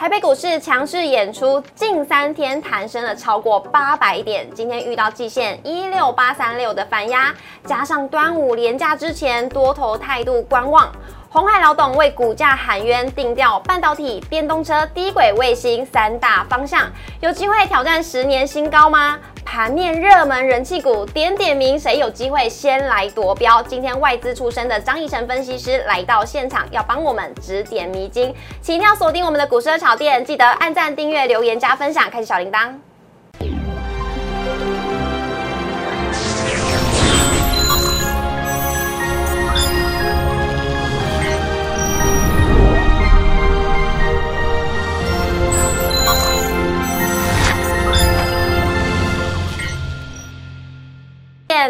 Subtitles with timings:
[0.00, 7.34] 台北股市强势演出，近三天弹升了超过八百点，今天遇到季线一六八三六的反压，
[7.66, 10.90] 加上端午连假之前多头态度观望。
[11.32, 16.90] 红海老董为股价喊冤，定调半导体、电动车、低轨卫星三大方向，
[17.20, 19.16] 有机会挑战十年新高吗？
[19.44, 23.62] 盘面热门人气股点点名，谁有机会先来夺标？
[23.62, 32.72] 今天外资出身的张义成分析师来到现场，要帮我们指点迷津，请一定要锁定我们的股市炒店，记得按赞、订阅、留言、加分享，开启小铃铛。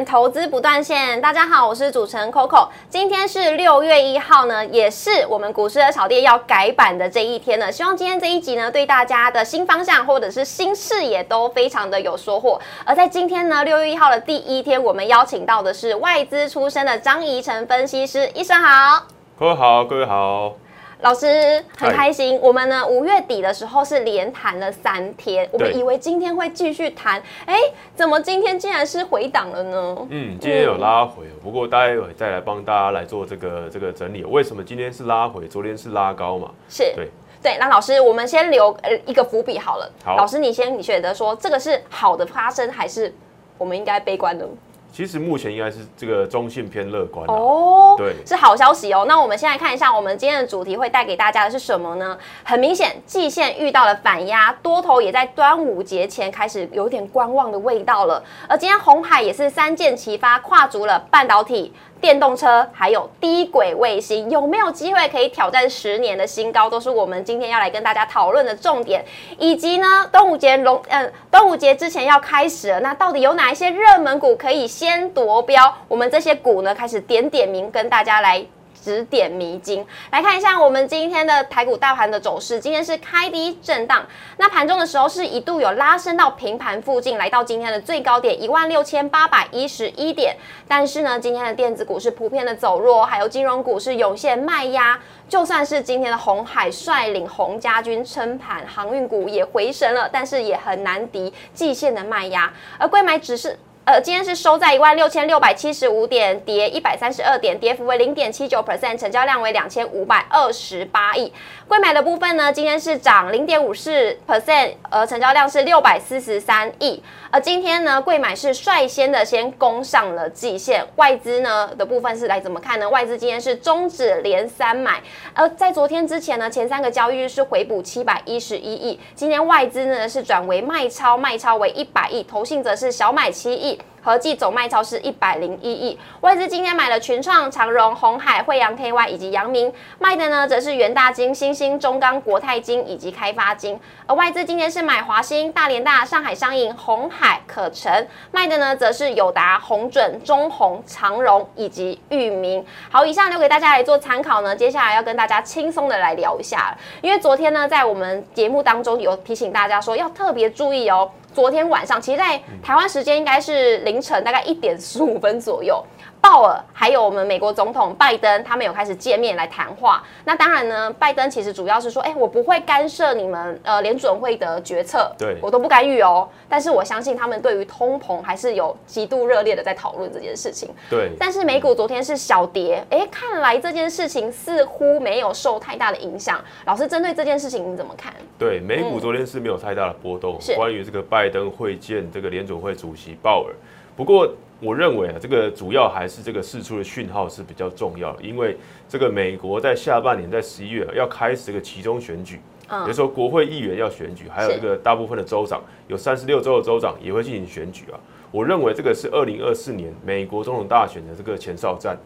[0.04, 2.68] 投资不断线，大家好，我是主持人 Coco。
[2.88, 7.72] 今天是六月一号呢，也是我们股市的炒店要改版的这一天呢。
[7.72, 12.60] 希望今天这一集呢，对大家的新方向或者是新视野都非常的有收获。
[12.84, 19.02] 而在今天呢，六月一号的第一天，我们邀请到的是外资出身的张怡晨分析师，医生好，
[19.36, 20.54] 各位好，各位好。
[21.02, 27.58] 老师很开心，我们呢五月底的时候是连谈了三天，我们以为今天会继续谈，哎，
[27.94, 30.06] 怎么今天竟然是回档了呢？
[30.10, 36.50] 嗯，今天有拉回，不过待会再来帮大家来做这个这个整理，为什么今天是拉回，昨天是拉高嘛？
[36.68, 37.08] 是，对
[37.42, 37.56] 对。
[37.58, 39.90] 那老师，我们先留呃一个伏笔好了。
[40.04, 43.12] 好，老师你先，你觉得说这个是好的发生，还是
[43.56, 44.44] 我们应该悲观呢？
[44.92, 49.04] 其实目前应该是这个中性偏乐观哦，对，是好消息哦。
[49.08, 52.18] 那我们先来看一下，我们今天的主题会带给大家的是什么呢？
[52.42, 58.22] 很明显，季线遇到了反压，多头也在端午节前开始有点观望的味道了。
[58.48, 61.72] 而今天红海也是三箭齐发，跨足了半导体。
[62.00, 69.04] 电动车还有低轨卫星有没有机会可以挑战十年的新高，都是我们今天要来跟大家讨论的重点。
[69.38, 75.72] 以及呢，端午节龙嗯，端午节之前要开始了，那到底有哪一些热门股可以先夺标？
[75.88, 78.44] 我们这些股呢，开始点点名跟大家来。
[78.82, 82.58] 指点迷津，来看一下我们今天的台股大盘的走势。
[82.58, 84.04] 今天是开低震荡，
[84.38, 90.34] 那盘中的时候是一度有拉升到平盘附近，来到今天的最高点一万六千八百一十一点。
[90.66, 94.98] 但是呢，今天的电子股是普遍的走弱，还有金融股是涌现卖压。
[95.28, 102.52] 就算是今天的红海率领红家军撑盘，航运股也回神了，但是也很难敌季线的卖压。
[102.78, 103.58] 而贵买只是。
[103.86, 111.32] 呃，今天是收在一万六千六百七十五点，跌一百三十二点，跌幅为零点七九 percent，成交量为两千五百二十八亿。
[111.66, 117.02] 贵买的部分呢，今天是涨零点五四 percent，呃，成交量是六百四十三亿。
[117.32, 122.88] 而今天呢，贵买是率先的先攻上了季线，外资呢的部分是来怎么看呢？
[122.88, 125.00] 外资今天是终止连三买，
[125.32, 133.69] 而在昨天之前呢，前三个交易日是回补七百一十一亿，今天外资呢是转为卖超，卖超为一百亿，投信则是小买七亿。
[133.70, 133.78] 对。
[134.02, 143.78] 合计总卖超是一百零一亿，外资今天买了群创、长荣、红海、惠阳 KY 以及阳明，卖的呢则是元大金、新兴、中钢、国泰金以及开发金。
[144.06, 152.64] 而外资今天是买华兴、大连大、上海商银、红海、可成，卖的呢则是友达、红准、中红、长荣以及裕民。
[152.90, 154.56] 好，以上留给大家来做参考呢。
[154.56, 161.10] 接下来要跟大家轻松的来聊一下，因为昨天呢在我们节目当中有提醒大家说要特别注意哦。
[161.32, 165.84] 昨天晚上，其实，在台湾时间应该是凌晨大概一点十五分左右。
[166.22, 170.02] 鲍尔还有我们美国总统拜登，他们有开始见面来谈话。
[170.24, 176.28] 那当然呢，拜登其实主要是说，哎，我不会干涉你们呃联准会的决策，对我都不干预哦。
[176.46, 180.68] 但是我相信他们对于通膨还是有极度热烈的在讨论这件事情。
[180.90, 181.10] 对。
[181.18, 186.38] 但是美股昨天是小跌，哎，看来这件事情似乎没有受太大的影响。
[186.66, 188.12] 老师针对这件事情你怎么看？
[188.38, 190.38] 对，美股昨天是没有太大的波动。
[190.38, 190.54] 是。
[190.54, 193.54] 关于这个拜登会见这个联准会主席鲍尔，
[194.00, 194.32] 不过。
[194.62, 198.54] 我认为啊，这个主要还是这个释出的讯号是比较重要的，因为
[198.86, 207.96] 这个美国在下半年在十一月要开始这个其中选举，比如说国会议员要选举，还有这个大部分的州长有三十六州的州长也会进行选举啊。
[208.30, 211.96] 我认为这个是二零二四年美国总统大选的这个前哨战，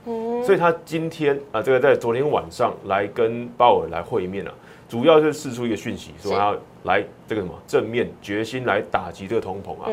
[0.44, 4.54] 所以他今天啊，这个在昨天晚上来跟鲍尔来会面了，
[4.88, 9.90] 主要就是释出一个讯息，说要来这个什么正面决心来打击这个通膨啊。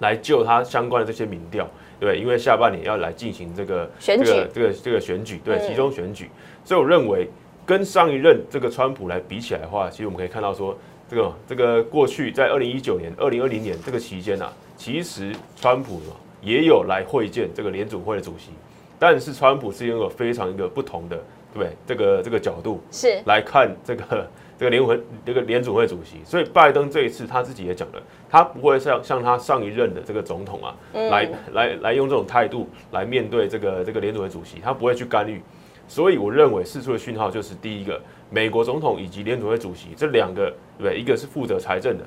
[0.00, 6.30] 来救他相关的这些民调，对，因为下半年要来进行这个选举，这个这个选举，对，集中选举，
[6.64, 7.28] 所以我认为
[7.64, 10.76] 跟上一任这个川普来比起来的话，其实我们可以看到说，
[11.08, 16.00] 这个这个过去在二零一九年、二零二零年这个期间啊，其实川普
[16.42, 18.50] 也有来会见这个联组会的主席，
[18.98, 21.16] 但是川普是拥有非常一个不同的，
[21.52, 21.72] 对不对？
[21.86, 23.20] 这个这个角度是。
[23.24, 35.42] 来看这个这个联会这个联储会主席，所以拜登这一次他自己也讲了，他不会像像他上一任的这个总统啊，来来来用这种态度来面对这个这个联储会主席，他不会去干预。
[35.88, 40.98] 所以我认为释出的讯号就是第一个，美国总统以及联储会主席这两个，对？
[40.98, 42.04] 一个是负责财政的，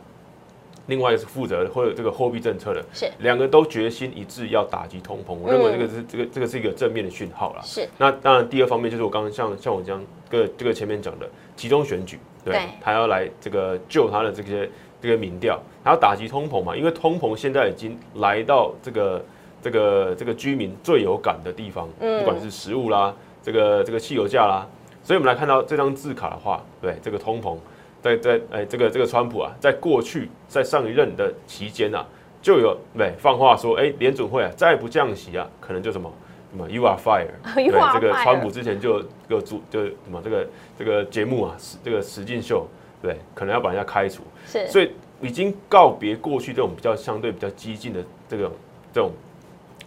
[0.88, 5.34] 另外一个是负责或者这个货币政策的，是两个都决心一致要打击通膨。
[5.34, 7.62] 我认为这个是这个这个是一个正面的讯号啦。
[7.64, 7.88] 是。
[7.98, 14.70] 那当然，第二方面就是我刚刚像像我这样个这个前面讲的集中选举，对，他要来这个救他的这些
[15.02, 16.76] 这个民调，他要打击通膨嘛？
[16.76, 19.26] 因为通膨现在已经来到这个
[19.62, 23.14] 这个这个居民最有感的地方，不管是食物啦。
[23.42, 24.68] 这个这个汽油价啦，
[25.02, 27.58] 所以我们来看到这张字卡的话，对这个通膨，
[28.02, 32.06] 在在哎这个这个川普啊，在过去在上一任的期间啊，
[32.42, 36.12] 就有对放话说，哎联准会啊再不降息啊，可能就什么
[36.52, 40.48] 什么 you are fire， 对这个川普之前就就主就什么这个
[40.78, 42.66] 这个节目啊，这个实境秀，
[43.02, 44.92] 对，可能要把人家开除，是，所以
[45.22, 48.52] 已经告别过去这种比较相对比较激进的这种
[48.94, 49.12] 这种。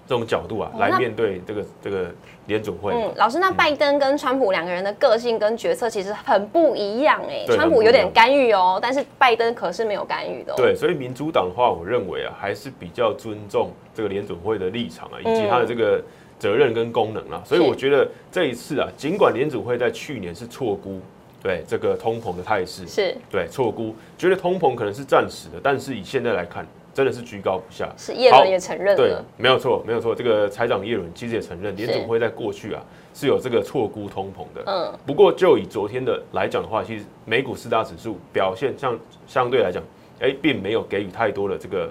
[0.04, 2.10] 这种角度啊，来面对这个这个
[2.46, 2.92] 联总会。
[2.92, 7.46] 嗯，老师，那拜登跟川普两个人的个性跟决策其实很不一样哎。
[7.46, 10.52] 川普有点干预哦，但是拜登可是没有干预的。
[10.56, 16.02] 对，所以民主党的话，我认为啊，还是比较尊重这个联总会的立场啊，以及他的这个
[16.42, 17.40] 责任跟功能啊。
[17.44, 21.00] 所以我觉得这一次啊，尽管联储会在去年是错估
[21.40, 26.66] 对这个通膨的态势，是对错估，觉得通膨可能是暂时的，但是以现在来看。
[26.94, 30.14] 真的是居高不下，是叶伦也承认了，对，没有错，没有错。
[30.14, 32.84] 这个财长叶伦其实也承认，联总会在过去啊
[33.14, 34.62] 是有这个错估通膨的。
[34.66, 39.82] 嗯，不过就以昨天的来讲的话，其实美股四大指数表现相相对来讲，
[40.20, 41.90] 哎，并没有给予太多的这个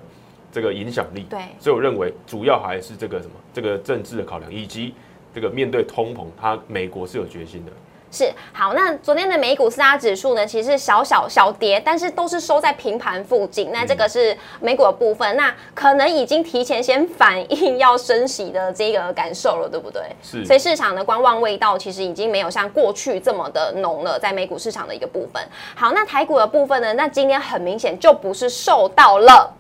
[0.52, 1.26] 这个影响力。
[1.30, 4.94] 对，所以我认为主要还是这个什么，这个政治的考量，以及
[5.34, 7.72] 这个面对通膨，它美国是有决心的。
[8.14, 13.72] 是好，那昨天的美股四大指数呢，其实小小小跌，但是都是收在平盘附近。
[13.72, 20.02] 那这个是美股的部分，那可能已经提前先反映要升息的这个感受了，对不对？
[20.22, 20.44] 是。
[20.44, 25.42] 所以市场的观望味道其实已经没有像过去这么的浓了，在美股市场的一个部分。
[25.74, 26.92] 好，那台股的部分呢？
[26.96, 29.56] 那今天很明显就不是受到了。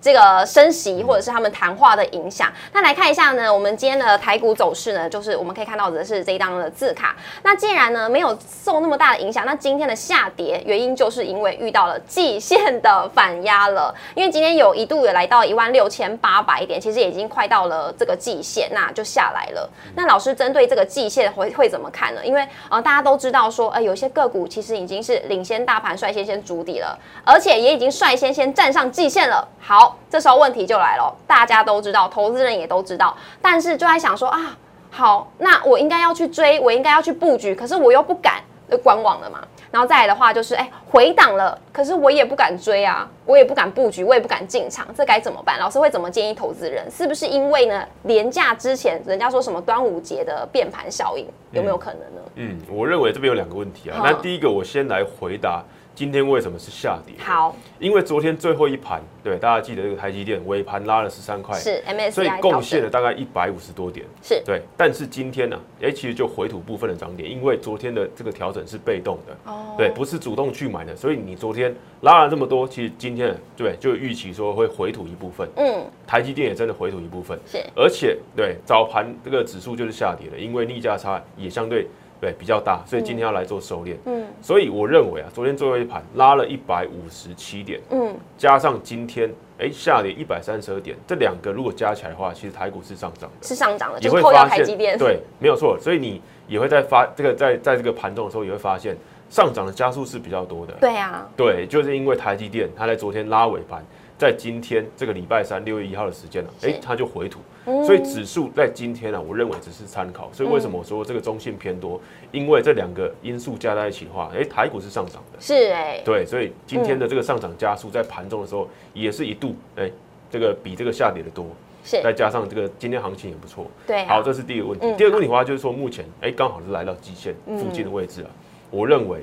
[0.00, 7.14] 这个升息或者是他们谈话的影响，那来看一下呢，我们今天的台股走势呢，就是我们可以看到的是这一张的字卡。
[7.42, 13.94] 那既然呢没有受那么大的影响，那今天的下跌原因就是因为遇到了季线的反压了。
[14.14, 19.68] 因为今天有一度也来到一万六千八百点，其实已经快到了这个季线，那就下来了。
[19.94, 22.24] 那老师针对这个季线会会怎么看呢？
[22.24, 29.46] 因为呃大家都知道说，呃有些个股其实已经是领先大盘率先先筑底了，而且也已经率先先站上季线了。
[29.60, 29.89] 好。
[30.08, 34.56] 这时候问题就来了，大家都知道，投资人也都知道，但是就在想说啊，
[34.90, 38.42] 好，那我应该要去追，我应该要去布局，可是我又不敢，
[38.82, 39.40] 观望了嘛。
[39.70, 45.60] 然后再来的话就是，哎，回档了，可是我也不敢追啊，我也不敢布局，我也不敢进场，这该怎么办？
[45.60, 46.90] 老师会怎么建议投资人？
[46.90, 52.20] 是不是因为呢，廉价之前人家说什么端午节的变盘效应，有没有可能呢？
[52.34, 54.00] 嗯，我认为这边有两个问题啊。
[54.02, 55.62] 那第一个，我先来回答。
[56.00, 57.14] 今天为什么是下跌？
[57.22, 64.40] 好，因为昨天最后一盘，对大家记得这个台积电尾盘拉了十三块，是所以贡献了大概一百五十多点，是。
[64.42, 64.62] 对。
[64.78, 81.86] 但是今天呢，哎，其实就回吐部分的涨点，因为昨天的这个调整是被动的，哦，对，不是主动去买的，所以你昨天拉了这么多，其实今天对就预期说会回吐一部分，嗯，台积电也真的回吐一部分，是，而且对早盘这个指数就是下跌了，因为逆价差也相对。
[82.20, 83.96] 对，比较大，所以今天要来做收敛。
[84.04, 94.64] 嗯，所以我认为啊，昨天最后一盘拉了一百五十七点，嗯，加上今天哎下跌一百三十二点，这两个如果加起来的话，其实台股是上涨的，是上涨的，就会发现
[94.98, 95.78] 对，没有错。
[95.80, 98.94] 所以你也会在发这个在在这个盘中的时候，也会发现
[99.30, 100.74] 上涨的加速是比较多的。
[100.80, 103.82] 对啊，对，就是因为台积电它在昨天拉尾盘。
[104.20, 107.40] 在今天这个礼拜三六月一号的时间呢，哎，它就回吐，
[107.86, 110.28] 所以指数在今天呢，我认为只是参考。
[110.30, 111.98] 所以为什么我说这个中性偏多？
[112.30, 119.90] 因为这两个因素加在一起的话，哎，台股是上涨的，是哎，对，所以今天的这个上涨加速在盘中的时候也是一度，哎，
[120.30, 121.46] 这个比这个下跌的多，
[121.82, 124.94] 是，再加上这个今天行情也不错，对，好，这是第一个问题。
[124.98, 128.28] 第二个问题的话就是说，目前哎，刚好是来到极限附近的位置啊，
[128.70, 129.20] 我认为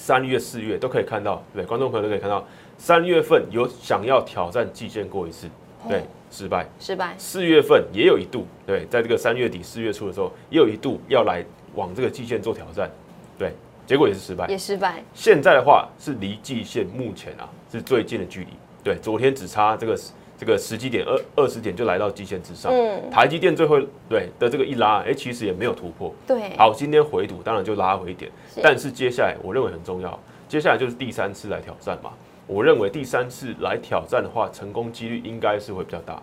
[0.00, 2.42] 三月、四月都可以看到，对，观众朋友都可以看到。
[2.78, 5.46] 三月份有想要挑战季线过一次，
[5.86, 7.14] 对，失败，失败。
[7.18, 12.90] 四月份也有一度，对，在这个三月底四月初的时候，也有一度要来往这个季线做挑战，
[13.36, 13.52] 对，
[13.86, 15.04] 结果也是失败，也失败。
[15.12, 18.48] 现在的话是离季线目前啊是最近的距离，
[18.82, 19.94] 对，昨天只差这个。
[20.40, 23.78] 这个十几点二二十点就来到极限之上，嗯，台积电最后
[24.08, 28.32] 对的这个一拉，哎，其实也没有突破，对，好，今天回吐当然就拉回一点，
[28.62, 30.18] 但是接下来我认为很重要，
[30.48, 32.10] 接下来就是第三次来挑战嘛。
[32.46, 36.18] 我认为第三次来挑战的话，成功几率应该是会比较大。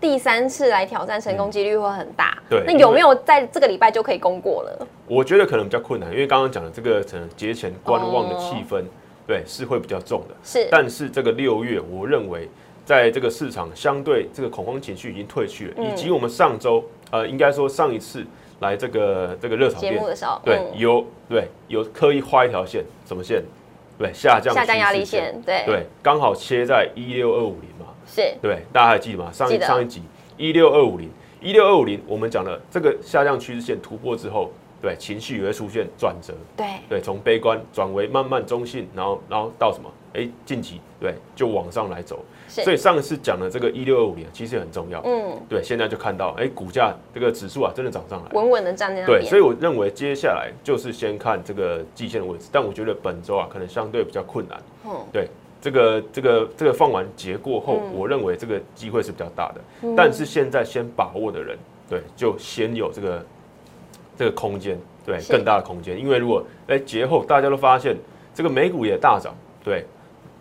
[0.00, 2.36] 第三次来挑战，成功几率会很大。
[2.50, 4.86] 对，那有没有在这个礼拜就可以攻过了？
[5.06, 8.82] 我觉得可能比较困难，因为刚刚讲的这个可能节前观望的气氛，
[9.26, 10.34] 对，是会比较重的。
[10.42, 12.48] 是，但是这个六月，我认为
[12.90, 18.26] 在这个市场相对这个恐慌情绪已经退去了，以及我们上周呃，应该说上一次
[18.58, 23.44] 来这个这个热炒节目的时候，对，有对有刻意画一条线，什么线？
[23.96, 29.30] 对，下降下降压力线，对对，刚好切在一六二五零嘛，是，对，大家还记得吗？
[29.30, 30.02] 上一上一集
[30.36, 31.08] 一六二五零，
[31.40, 34.50] 一六二五零，我们讲了这个下降趋势线突破之后，
[34.82, 39.88] 对，情绪也会出现转折，对对，从悲观转为慢慢中性，然后然后到什么？
[40.14, 42.24] 哎，晋级，对，就往上来走。
[42.50, 55.28] 所以上一次讲的这个一六二五零其实很重要，嗯，对，现在就看到，哎，股价这个指数啊，真的涨上来，稳稳的站在那对，所以我认为接下来就是先看这个季线的位置，但我觉得本周啊，可能相对比较困难，嗯，对，
[55.60, 61.56] 这个这个这个放完节过后，我认为这个机会是比较大的，但是现在先把握的人，
[61.88, 63.24] 对，就先有这个
[64.18, 64.76] 这个空间，
[65.06, 67.96] 对，更大的空间，因为如果哎节后大家都发现
[68.34, 69.86] 这个美股也大涨，对。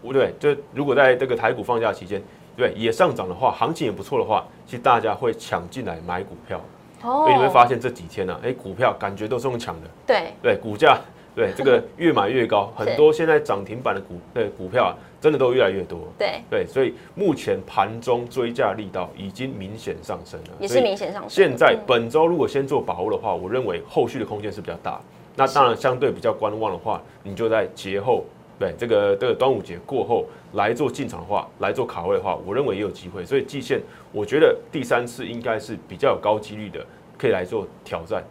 [0.01, 2.21] 不对，就如果在这个台股放假期间，
[2.55, 6.59] 对也上涨的话，行情也不错的话，其实大家会抢进来买股票。
[7.03, 9.87] 哦，所以你会发现这几天呢，哎，股票感觉都是用抢的。
[10.05, 10.99] 对对，股价
[11.35, 14.91] 对这个越买越高， 很多现在涨停板的股对股票啊，
[15.21, 15.99] 真的都越来越多。
[16.17, 21.29] 对对，所以目前盘中追价力道已经明显上升了，也是明显上升。
[21.29, 24.99] 现在本周如果先做把握的话，我认为后续的空间是比较大。
[25.35, 28.25] 那当然相对比较观望的话，你就在节后。
[28.59, 33.23] 对这个这个端午节过后来做进场的话，来做卡位的话，我认为也有机会。
[33.23, 36.85] 所以季线，我觉得第三次应该是比较有高几率的，
[37.17, 38.21] 可以来做挑战。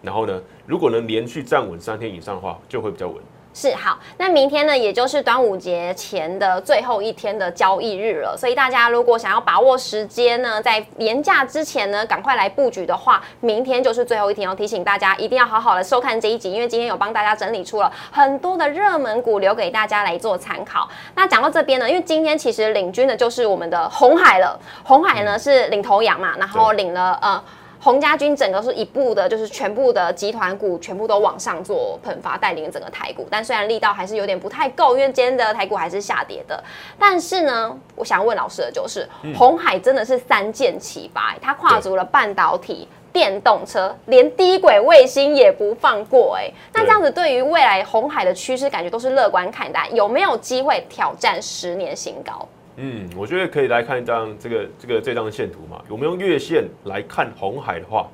[0.00, 3.16] 然后呢，如果能连续站稳三天以上的话，就会比较稳。
[3.54, 14.44] 是好，那明天呢，也就是端午节前的最后一天的交易日了，所以大家如果想要把握时间呢，在年假之前呢，赶快来布局的话，明天就是最后一天。
[14.44, 20.86] 要提醒大家一定要好好的收看这一集，因为今天有帮大家整理出了很多的热门股，留给大家来做参考。
[21.14, 27.42] 那讲到这边呢，因为今天其实领军的就是我们的红海了，红海呢是领头羊嘛，然后领了呃。
[27.84, 33.28] 洪家军整个是一步的，就是全部的集团股全部都往上做喷发，带领整个台股。
[33.30, 36.64] 但虽然力道还是有点不太够，因为今天的台股还是下跌的。
[36.98, 46.38] 但是呢，我想问老师的就是，红海真的是三箭齐发，它跨足了半导体、电动车，连低轨卫星也不放过。
[46.38, 52.48] 哎，那这样子对于未来红海的趋势，感觉都是乐观看待，有没有机会挑战十年新高？
[52.76, 55.82] 嗯，我觉得可以来看一张这个这个这张线图嘛。
[55.88, 58.08] 我们用月线来看红海的话，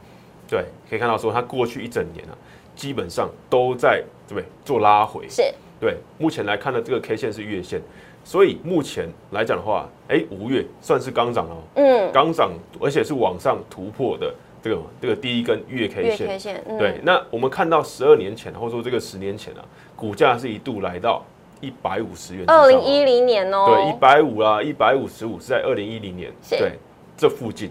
[0.48, 2.36] 对，可以看到说它过去一整年啊，
[2.74, 5.26] 基本上都在对不对做拉回。
[5.28, 5.42] 是。
[5.80, 7.80] 对，目前来看的这个 K 线是月线，
[8.22, 11.62] 所以目前来讲的话，哎，五月算是刚涨哦。
[11.76, 12.12] 嗯。
[12.12, 16.26] 刚涨，而且是往上突破的这个这个第一根月 K 线。
[16.26, 16.64] 月 K 线。
[16.78, 19.64] 对，那我们看到十二年前或者说这个十年前啊，
[19.96, 21.24] 股价是一度来到。
[21.60, 26.72] 一百五十元，二零一零年哦，对，一百五啦，一百五十五是在二零一零年，对，
[27.16, 27.70] 这附近。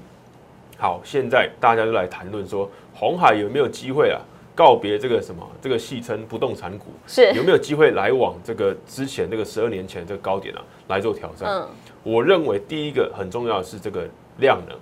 [0.77, 4.21] 好，现在大家都来谈论说，红海有没有机会啊？
[4.55, 11.49] 告别这个什么，这个戏称不动产股，是有没有机会来往这个之前这个十二年前这个高点啊来做挑战？
[11.49, 11.67] 嗯，
[12.03, 14.77] 我认为第一个很重要的是这个量能，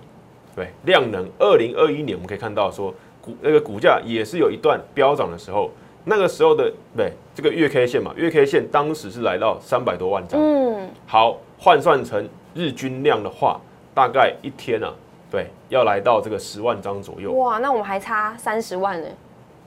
[0.54, 1.26] 对，量能。
[1.38, 5.70] 二零二一年我们可以看到说股那个股价也是有一段飙涨的时候。
[6.04, 10.40] 那个时候的对这个月 K 线嘛，月 K 线当时是来到三百多万张。
[10.40, 13.60] 嗯，好，换算成日均量的话，
[13.94, 14.92] 大概一天啊，
[15.30, 17.32] 对，要来到这个十万张左右。
[17.32, 19.08] 哇，那我们还差三十万呢。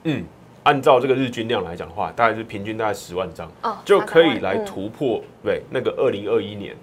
[0.06, 0.24] 嗯，
[0.64, 6.76] 按照这个日均量来讲的话，大概是平均大概十万张，哦，就可以来突破对那个二零二一年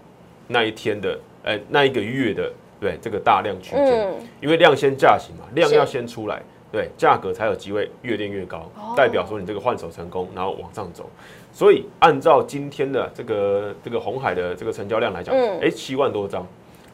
[0.47, 6.41] 那一天的，哎，那一个月的对这个大量区间，因为量先价行嘛，量要先出来。
[6.71, 11.09] 对，价格才有机会越练越高，代表说你这个换手成功，然后往上走。
[11.51, 16.47] 所以按照今天的这个这个红海的这个成交量来讲，哎，七万多张。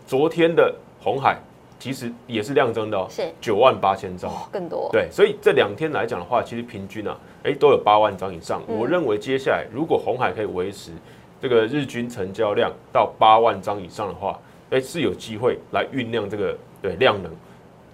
[0.07, 1.37] 昨天的红海
[1.78, 4.88] 其实也是量增的哦，是九万八千张，更多。
[4.93, 8.62] 对，所以这两天来讲的话，其实平均啊，哎，都有八万张以上。
[8.69, 10.93] 我认为接下来如果红海可以维持
[11.43, 14.38] 这个日均成交量到八万张以上的话，
[14.71, 17.33] 哎，是有机会来酝酿这个对量能。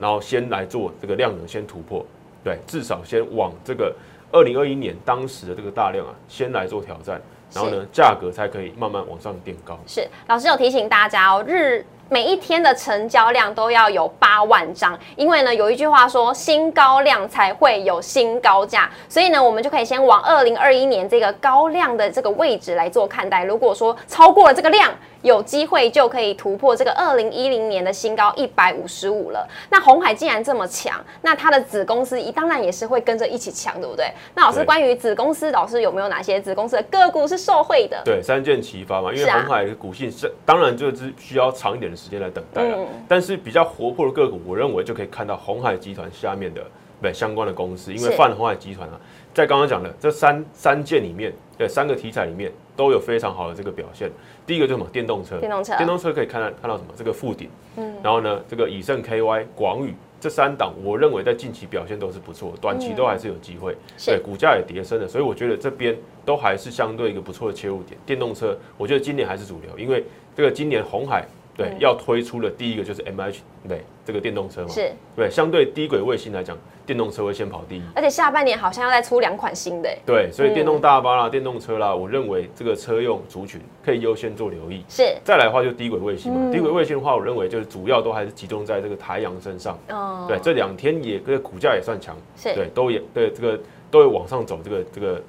[0.00, 2.04] 然后先来做这个量能先突破，
[2.42, 3.94] 对，至少先往这个
[4.32, 7.20] 二零二一年当时的这个大量啊，先来做挑战，
[7.52, 9.78] 然后呢，价格才可以慢慢往上垫高。
[9.86, 23.44] 是，老师有提醒大家哦，日每一天的成交量都要有八万张，因为呢有一句话说新高量才会有新高价，所以呢我们就可以先往二零二一年这个高量的这个位置来做看待。
[23.44, 29.46] 如果说超过了这个量，有机会就可以突破这个二零一零年的新高一百五十五了。
[29.70, 34.10] 那红海既然这么强，那它的子公司一当然也是会跟着一起强，对不对？
[34.34, 38.02] 那老师关于子公司，老师有没有哪些子公司的个股是受惠的？
[38.04, 42.78] 对，三箭齐发嘛，因为红海的股性是当然就是需要长一点的时间来等待了。
[43.06, 46.62] 但是比较活泼的个股，我认为就可以看到红海集团下面的
[47.02, 49.00] 对相关的公司，因为泛红海集团啊，
[49.32, 54.10] 在刚刚讲的这三三件里面，对三个题材里面都有非常好的这个表现。
[54.46, 54.90] 第一个就是什么？
[54.90, 55.38] 电动车。
[55.38, 55.76] 电动车。
[55.76, 56.92] 电动车可以看到看到什么？
[56.96, 57.48] 这个富鼎。
[57.76, 57.94] 嗯。
[58.02, 63.74] 然后呢，这个以盛 KY、广宇这三档，我认为在近期表现都是不错，短期都还是有机会。
[64.04, 67.98] 对，股价也跌升了，所以我觉得这边都还是相对一个不错的切入点。
[68.04, 70.04] 电动车，我觉得今年还是主流，因为
[70.36, 71.26] 这个今年红海。
[71.60, 84.84] 对，要推出的第一个就是 M H，对，这个电动车嘛，是，对，相对低轨卫星来讲，电动车会先跑第一，而且下半年好像要再出两款新的，对，所以电动大巴啦、电动车啦，我认为这个车用族群可以优先做留意。
[84.88, 89.78] 是，再来的话就低轨卫星嘛，低轨卫星的话，我认为就是主要都还是集中在这个台阳身上。
[89.90, 95.22] 哦，对，这两天也这个股价也算强，是，对，都也对这个都会往上走，这个这个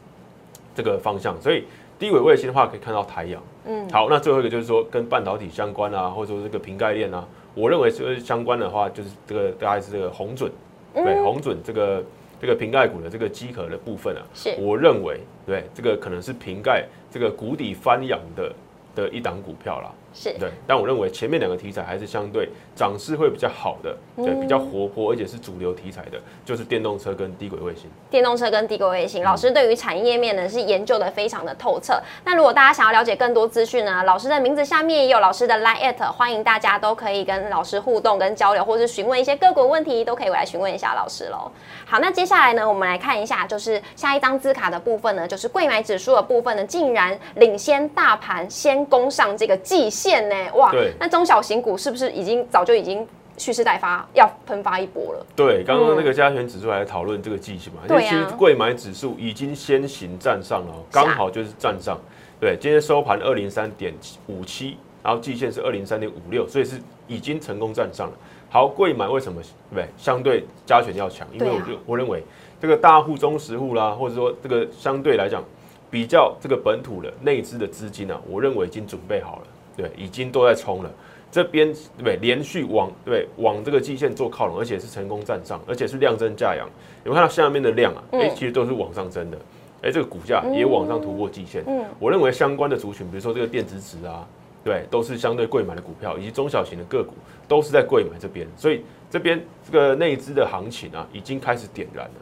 [0.76, 1.66] 这个方向，所以。
[2.02, 3.40] 低轨卫星的话，可以看到太阳。
[3.66, 10.52] 嗯，好，那最后一个就是说跟半导体相关啊，或者说这个瓶盖链啊，我认为是相关的话，就是这个大概是这个红准，
[10.96, 12.04] 对，红准这个
[12.42, 18.52] 这个瓶盖股的这个机壳的部分啊，是，我认为对这个可能是瓶盖这个谷底翻扬的
[18.96, 19.92] 的一档股票啦。
[20.14, 27.90] 是对，但我认为前面两个题材还是相对涨势会比较好的，对，比较活泼，而且是主流题材的，就是电动车跟低轨卫星。
[28.10, 31.98] 电动车跟低轨卫星，老师对于产业面呢是研究的非常的透彻。
[32.26, 41.50] 那如果大家想要了解更多资讯呢，老师的名字下面也有老师的 line at，欢迎大家都可以跟老师互动跟交流，或是询问一些个股问题，都可以来询问一下老师喽。
[41.86, 49.90] 好，那接下来呢，我们来看一下，就是下一张字卡的部分呢，就是贵买指数的部分呢，竟然领先大盘，先攻上这个季。
[50.02, 50.36] 线呢？
[50.56, 55.26] 哇，那中小型股是不是已经早就已经蓄势待发，要喷发一波了？
[55.36, 57.82] 对，刚刚那个加权指数还在讨论这个季线嘛？
[57.88, 62.00] 对其实贵买指数已经先行站上了，刚好就是站上。
[62.40, 63.94] 对，今天收盘二零三点
[64.26, 68.14] 五七，然后季线是二零三点五六，所以是已经成功站上了。
[68.50, 69.40] 好，贵买为什么
[69.74, 71.28] 对相对加权要强？
[71.32, 72.24] 因为我就我认为
[72.60, 75.44] 这个大户、中实户啦，或者说这个相对来讲
[75.90, 79.44] 比较这个本土的内资的资金啊，我认为已经准备好了。
[79.76, 80.92] 对，已经都在冲了，
[81.32, 86.70] 这边对连续往对往这个季线做靠拢，而且是成功站上，而且是量增价扬。
[87.06, 88.04] 有看到下面的量啊？
[88.12, 89.38] 哎，其实都是往上增的。
[89.82, 91.64] 哎，这个股价也往上突破季线。
[91.66, 94.28] 嗯，我认为相关的族群，比如说这个电子纸啊，
[94.64, 97.14] 对，都是相对贵买的股票，以及中小型的个股，
[97.48, 98.46] 都是在贵买这边。
[98.58, 102.14] 所以这边这个内资的行情啊，已经开始点燃了。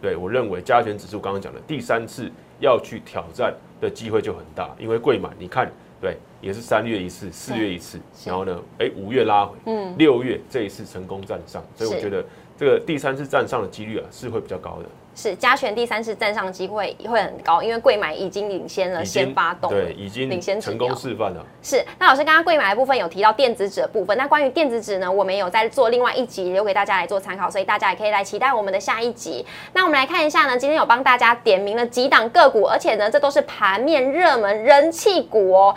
[0.00, 5.72] 对我认为加权指数刚刚讲的第三次要去挑战的机会就很大，因为贵买，你看。
[6.00, 12.24] 对，也是三月一次，四月一次，然后呢，哎，五月拉回，嗯，六月这一次成功站上，所以我觉得
[12.56, 14.88] 这个第三次站上的几率啊是会比较高的。
[15.18, 21.44] 是加权第三次站上机会会很高，因为贵买已经领先了，先发动，对，已经领先成功示范了。
[21.60, 29.44] 是，那老师刚刚贵买的部分有提到电子纸的部分，那关于电子纸呢，我们有在做另外一集留给大家来做参考，所以大家也可以来期待我们的下一集。
[29.72, 35.74] 那我们来看一下呢，今天有帮大家点名了几档个股，而且呢，这都是盘面热门人气股哦。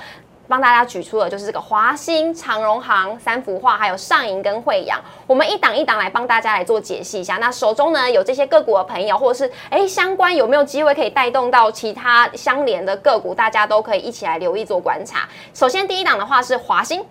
[0.47, 7.38] 帮大家举出的就是这个华兴、长荣行、三幅画，还有上银跟惠阳，我们一档一档来帮大家来做解析一下。
[7.38, 15.30] 那手中呢有这些个股的朋友，或者是哎相关有没有机会可以带动到其他相连的个股，大家都可以一起来留意做观察。
[15.54, 17.01] 首先第一档的话是华兴，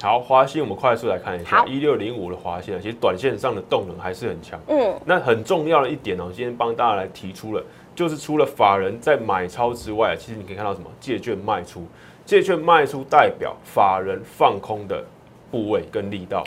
[0.00, 4.60] 好，华兴我们快速来看一下，一六零五的华兴，其实短线上的动能还是很强。
[4.68, 7.64] 嗯，那很重要的一点呢，我，今天帮大家来提出了，
[7.96, 11.84] 就是除了法人在买超之外，其实你可以看到什么借券卖出。
[12.26, 15.02] 借券卖出代表法人放空的
[15.48, 16.44] 部位跟力道，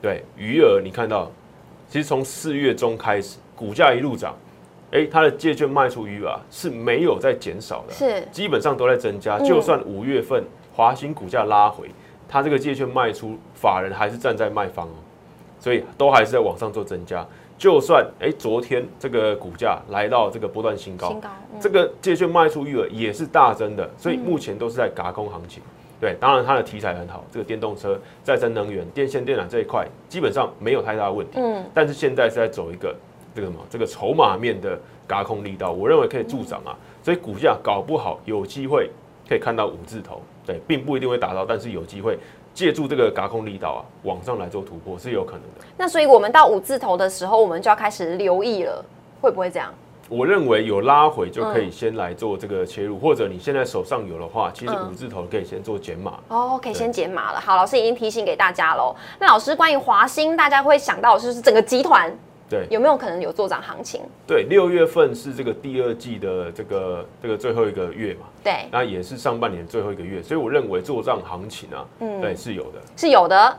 [0.00, 1.30] 对余额你看到，
[1.88, 4.36] 其实从四月中开始，股价一路涨，
[4.92, 9.36] 哎，它的借券卖出余额是没有在减少的，是基本上都在增加。
[9.40, 11.90] 就算五月份华兴股价拉回，
[12.28, 14.94] 它这个借券卖出法人还是站在卖方哦，
[15.58, 17.26] 所以都还是在往上做增加。
[17.58, 21.28] 就算哎，昨天这个股价来到这个波段新高，新高，
[21.60, 25.62] 这个借券卖出余额也是大增的，所以目前都是在嘎空行情。
[25.98, 31.40] 对，当然它的题材很好，这个电动车、再生能源、电线电缆这一块基本上没有太大的问题。
[31.40, 32.94] 嗯，但是现在是在走一个
[33.34, 38.90] 这个什么这个筹码面的嘎空力道，我认为可以助长啊，所以股价搞不好有机会
[39.26, 42.18] 可以看到五字头，对，并不一定会达到，但是有机会。
[42.54, 45.66] 借助这个轧空力道啊，往上来做突破是有可能的。
[45.76, 48.82] 那所以我们到五字头的时候，我们就要开始留意了，
[49.20, 49.70] 会不会这样？
[50.08, 56.18] 我认为有拉回就可以先来做这个切入，或者你现在手上有的话，其实五字头可以先做减码。
[56.28, 57.38] 哦，可以先减码了。
[57.38, 58.96] 好，老师已经提醒给大家喽。
[59.18, 62.10] 那老师关于华兴，大家会想到就是整个集团，
[62.48, 64.00] 对，有没有可能有做涨行情？
[64.26, 73.56] 对，六月份是这个第二季的这个这个最后一个月嘛，对，那也是上半年最后一个月，所以我认为做涨行情啊，嗯，对，是有的，是有的。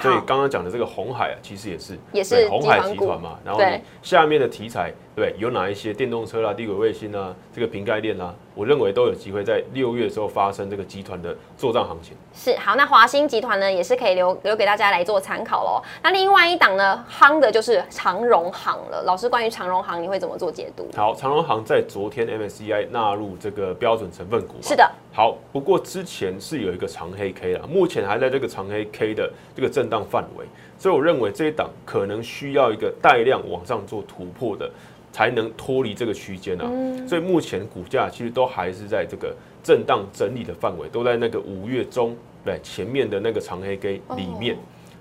[0.00, 3.36] 所以刚刚讲的这个红海啊，其实也是也是红海集团嘛。
[3.44, 3.60] 然后
[4.02, 12.16] 下面的题材，对，有哪一些电动车啦、低轨卫星啊、这个瓶盖链啦，我认为都有机会在六月的时候发生这个集团的做账行情。
[12.32, 15.82] 是好，那华兴集团呢，也是可以留留给大家来做参考喽。
[16.02, 19.02] 那另外一档呢，夯的就是长荣行了。
[19.04, 20.88] 老师，关于长荣行，你会怎么做解读？
[20.96, 24.54] 好，长荣行在昨天 MSCI 纳入这个标准成分股。
[24.62, 24.88] 是的。
[25.12, 30.46] 好，不过之前是有一个长黑 K 了，目前还在这个长黑 K 的这个震荡范围，
[30.80, 34.68] 所以我认为这一档可能需要一个带量往上做突破的，
[35.12, 36.64] 才能脱离这个区间啊。
[37.06, 44.56] 所以目前股价其实都还是在这个震荡整理的范围，都在那个五月中对前面的那个长黑 K 里面。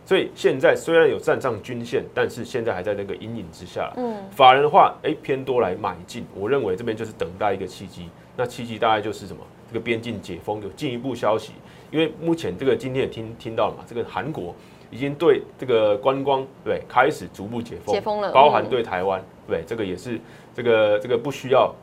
[0.05, 3.93] 所以现在虽然有站上均线，但是现在还在那个阴影之下。
[3.95, 8.09] 嗯，法人的话，哎偏多来买进，我认为这边就是等待一个契机。
[8.35, 9.41] 那契机大概就是什么？
[9.71, 11.53] 这个边境解封有进一步消息，
[11.91, 14.55] 因为目前这个今天也听听到了嘛，这个韩国
[14.91, 20.19] 已经对这个观光对开始逐步解封，解封了，包含对台湾对这个也是
[20.53, 21.73] 这个这个不需要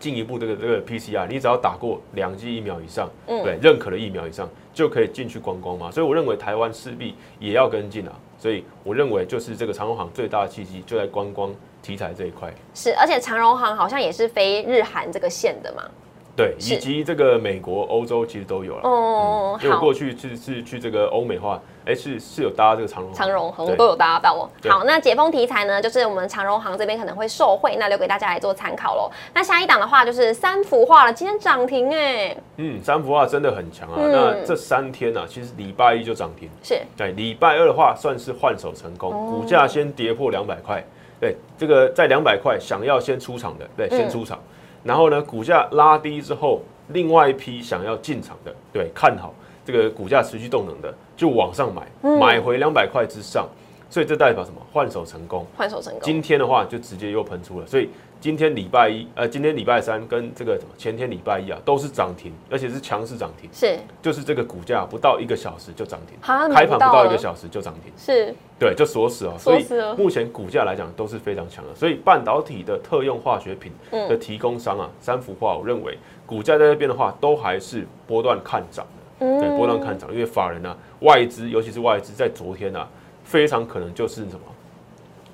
[0.00, 15.82] 进一步这个这个 PCR，你只要打过两剂疫苗以上，对认可的疫苗以上就可以进去观光嘛，所以我认为台湾势必也要跟进啊，所以我认为就是这个长荣行最大的契机就在观光题材这一块，是而且长荣行好像也是飞日韩这个线的嘛。
[16.36, 18.80] 对，以及这个美国、欧洲其实都有了。
[18.82, 24.50] 哦，因为过去是是去这个欧美化，哎，是是有搭这个长荣长荣航都有搭到哦。
[24.68, 29.08] 好，那解封题材呢，就是我们长荣航这边可能会受惠，那留给大家来做参考喽。
[29.32, 32.36] 那下一档的话就是三幅画了，今天涨停哎。
[32.56, 33.94] 嗯，三幅画真的很强啊。
[33.96, 37.12] 那这三天呢，其实礼拜一就涨停，是对。
[37.12, 40.82] 礼拜二的话算是换手成功，股价先跌破两百块，
[41.20, 44.36] 对，这个在两百块想要先出场的，对，先出场。
[44.84, 51.82] 然后呢，股价拉低之后，另外一批想要进场的，对，看好这个股价持续动能的，就往上买，
[52.20, 53.48] 买回两百块之上，
[53.94, 54.60] 所以这代表什么？
[54.72, 56.02] 换手成功，换手成功。
[56.02, 57.88] 今天的话就直接又喷出了，所以。
[58.20, 63.50] 今天礼拜一，呃，今天礼拜三跟这个什么前天礼拜一啊，都是涨停，而且是强势涨停。
[63.52, 67.92] 是，就是这个股价不到一个小时就涨停，开盘不到一个小时就涨停。
[67.98, 69.34] 是，对，就锁死哦。
[69.38, 69.66] 所以
[69.98, 71.74] 目前股价来讲都是非常强的。
[71.74, 78.86] 所以半导体的特用化学品的提供商啊，三幅画，我认为股价在那边的话，都还是波段看涨
[79.20, 79.26] 的。
[79.40, 82.88] 对，波段看涨，因为法人啊，外资尤其是外资在昨天呢，
[83.24, 84.40] 非常可能就是什么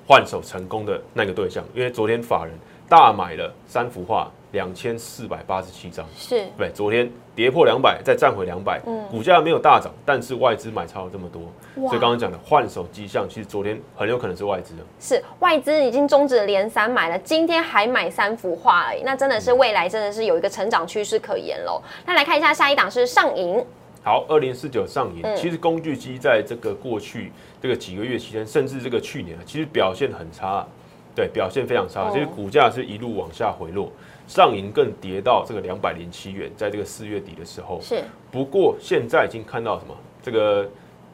[0.07, 2.53] 换手成功的那个对象，因为昨天法人。
[2.89, 6.69] 大买了三幅画，两千四百八十七张，是对。
[6.73, 11.41] 昨天跌破两百，再站回两百，嗯，股价没有大涨，但是外资买超了这么多，
[11.87, 14.83] 所以刚刚讲的换手迹象，其实昨天很有可能是外资的。
[14.99, 21.81] 是外资已经终止连三买了，今天还买三幅画而已，那真的是未来真的是有一个成长趋势可言喽。
[22.05, 23.65] 那来看一下下一档是上影，
[24.03, 30.65] 好，二零四九上影，其实工具机在这个过去这个几个月期间，甚至这个去年，其实表现很差。
[31.13, 33.91] 对，表现非常差，其实股价是一路往下回落，
[34.27, 37.81] 上影更跌到这个两百零七元，在这个四月底的时候。
[37.81, 38.01] 是。
[38.31, 39.93] 不过现在已经看到什么？
[40.23, 40.69] 这个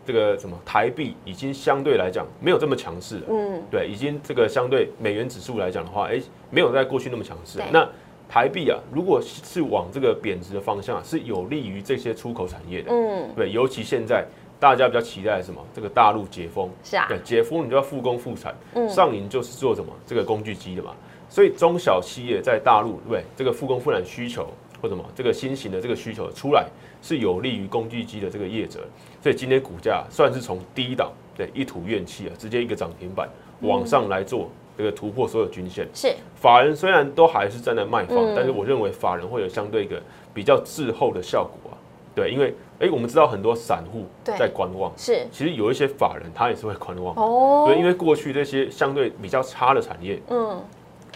[0.06, 3.26] 这个什么台币已经相对来讲没有这么强势了。
[3.28, 3.64] 嗯。
[3.72, 6.22] 对，已经这个相对美元指数来讲的话，哎，
[6.52, 7.60] 没有在过去那么强势。
[7.72, 7.90] 那
[8.30, 12.92] 台币啊，如果是往这个贬值的方向，是有利于这些出口产业的。
[12.92, 13.30] 嗯。
[13.36, 14.26] 对，尤其现在。
[14.60, 15.64] 大家比较期待什么？
[15.72, 18.56] 这个大陆解封是啊，对，解封你就要复工复产。
[18.74, 19.94] 嗯，上银就是做什么？
[20.04, 20.96] 这个工具机的嘛。
[21.30, 24.48] 所以中小企业在大陆，对，这个复工复产需求
[24.82, 26.66] 或什么，这个新型的这个需求出来，
[27.04, 28.84] 是有利于工具机的这个业者。
[29.22, 33.30] 所以今天股价算是从低档，对，一吐怨气啊，直接一个涨停板
[33.62, 35.88] 往上来做这个突破所有均线。
[35.94, 40.02] 是，法人虽然都还是站在卖方，但是我认为法人会有相对一个
[40.34, 41.76] 比较滞后的效果啊。
[42.14, 47.66] 对，因为哎，我们知道很多散户在观望，是，其实有一些法人他也是会观望哦。
[47.68, 50.60] 对，因为过去这些相对比较差的产业，嗯，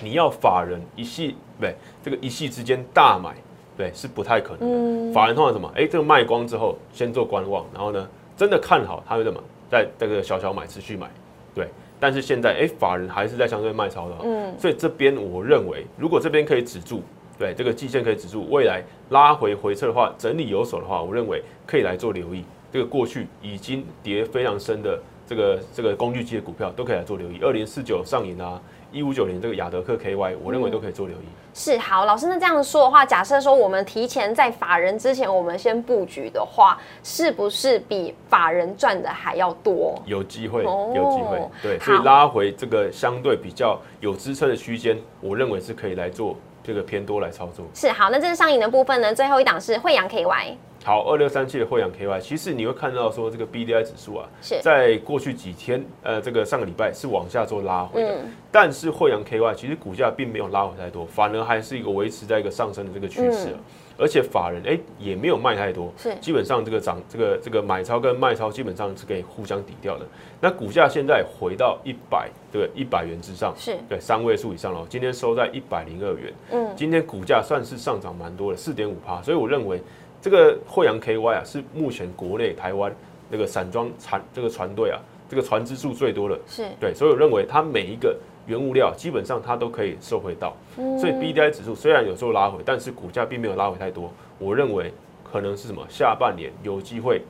[0.03, 3.35] 你要法人一系对这个一系之间大买，
[3.75, 5.13] 对，是不太可能的。
[5.13, 5.71] 法人通常什么？
[5.75, 11.09] 哎，这个卖光之后先做观望，然后呢，真的看好他会怎么在这个小小买，持续买，
[11.55, 11.67] 对。
[12.01, 17.01] 但是现在哎，法人还是在相对卖超的，嗯，所以这边我认为，如果这边可以止住。
[17.39, 22.43] 对这个季线可以止住，未来拉回回撤的话，整理有手的话，我认为可以来做留意。
[22.71, 27.39] 这个过去已经跌非常深的这个这个工具机的股票，都可以来做留意。
[27.41, 31.25] 二零四九上影啊，一五九零这个亚德克 KY，我认为都可以做留意。
[31.53, 40.01] 是好，老师，那这样说的话，假设说我们提前在法人之前，我们先布局的话，是不是比法人赚的还要多？
[40.05, 47.65] 有机会，有机会，对，所以拉回这个相对比较有支撑的区间，我认为是可以来做这个偏多来操作。
[47.73, 50.55] 是好，那这是上影的部分呢，最后一档是惠阳 KY。
[50.83, 54.27] 好，二六三七的惠阳 KY，其实你会看到说这个 BDI 指数啊，
[54.63, 58.17] 在过去几天，呃，这个上个礼拜是往下做拉回的，
[58.51, 63.49] 但是惠阳 KY 其实股价并没有拉回太多，反而还是一个维持在一个上升的这个趋势，
[63.95, 66.15] 而且法人哎也没有卖太多，是。
[66.15, 70.05] 基本上这个涨这个这个买超跟卖超基本上是可以互相抵掉的。
[70.39, 73.77] 那股价现在回到一百对一百元之上，是。
[73.87, 79.79] 对三位数以上了，今天收在一百零二元，嗯，今天股价算是上涨蛮多的，四点五趴，所以我认为。
[80.21, 82.93] 这个惠阳 KY 啊，是目前国内台湾
[83.29, 90.55] 那个散装船这个船队啊，这个船只数最多的，是对，所以我认为它每一个原物料基本上它都可以收回到，
[90.99, 94.11] 所以 BDI 指数虽然有时候拉回，但是股价并没有拉回太多。
[94.37, 97.21] 我认为可能是什么下半年有机会，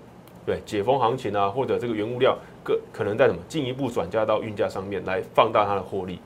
[0.46, 6.20] 对解封行情啊，或者这个原物料各可能在什么进一步转嫁到运价上面来放大它的获利，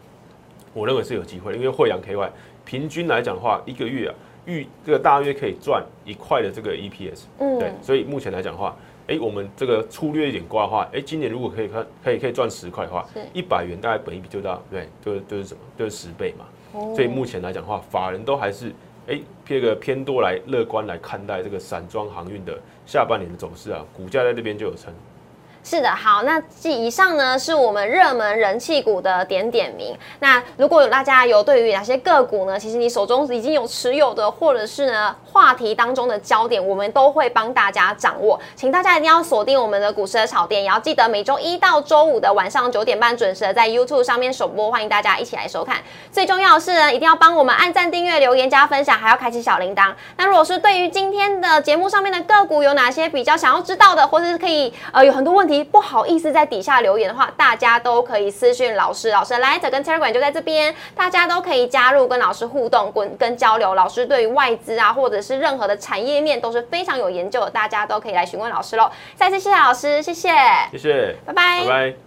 [0.73, 2.29] 我认为是有机会，因为惠阳 KY
[2.63, 4.15] 平均来讲的话，一个月啊。
[4.45, 8.75] 预这个大约可以赚一块的这个 EPS，嗯，对，所以目前来讲的话，
[9.07, 16.45] 哎，我们这个粗略一点挂的话，哎，今年如果可以看，可以可以赚十块的话，一百元大概本一比就到，对，就就是什么，就是十倍嘛。
[16.93, 18.71] 所以目前来讲的话，法人都还是
[19.07, 24.93] 哎偏个偏多来乐观来看待这个散装航运的下半年的走势啊，股价在这边就有撑。
[25.67, 29.97] 是的，好，那以上呢是我们热门人气股的点点名。
[30.19, 38.39] 那如果有大家有对于哪些个股呢，其实你手中已经有持有的，或者是呢话题当中的焦点，我们都会帮大家掌握。
[38.55, 45.77] 请大家一定要锁定我们的股市的炒店，也要记得每周一到周五的晚上九点半准时的在 YouTube 上面首播，欢迎大家一起来收看。
[46.11, 49.91] 最重要的是呢，一定要帮我们按赞、订阅、留言、加分享，还要开启小铃铛。
[50.15, 55.54] 那如果是对于今天的节目上面的个股有哪些比较想要知道的，或者是可以呃有很多问题。
[55.63, 63.75] 不好意思，在底下留言的话，大家都可以私讯老师，老师 Light 跟 Telegram 就在这边，大家都可以加入跟老师互动、跟跟交流。
[63.75, 68.89] 老师对于外资啊，或者是任何的产业面都是非常有研究的，大家都可以来询问老师喽。
[69.15, 70.29] 再次谢谢老师，谢谢，
[70.71, 72.04] 谢谢，拜拜，拜拜。